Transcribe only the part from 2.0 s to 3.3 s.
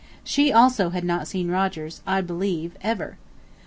I believe, ever.